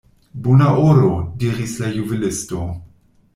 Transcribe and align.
Bona 0.45 0.69
oro, 0.85 1.11
diris 1.43 1.75
la 1.83 1.91
juvelisto. 1.99 2.65